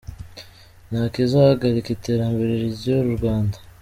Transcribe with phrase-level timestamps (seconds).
[0.89, 3.57] Nta kizahagarika iterambere ry’u Rwanda